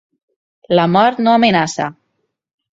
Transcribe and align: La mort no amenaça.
La 0.79 0.87
mort 0.95 1.23
no 1.27 1.37
amenaça. 1.41 1.93